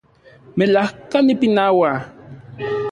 [0.57, 1.91] Melajka nipinaua